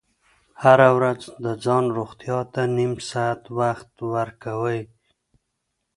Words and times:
هره 0.63 0.89
ورځ 0.97 1.21
د 1.43 1.45
ځان 1.63 1.85
روغتیا 1.97 2.39
ته 2.53 2.61
نیم 2.77 2.93
ساعت 3.09 3.41
وخت 3.59 3.91
ورکوئ. 4.15 4.81